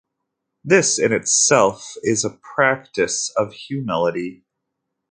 This 0.63 0.97
in 0.97 1.13
itself 1.13 1.93
is 2.01 2.25
a 2.25 2.39
practice 2.55 3.29
of 3.37 3.53
humility. 3.53 4.43